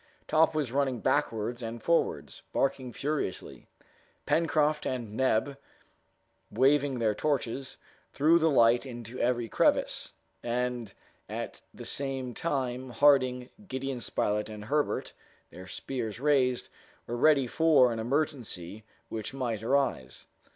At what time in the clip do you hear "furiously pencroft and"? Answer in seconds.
2.91-5.13